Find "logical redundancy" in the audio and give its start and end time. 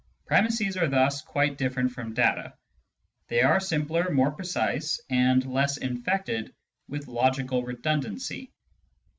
7.07-8.51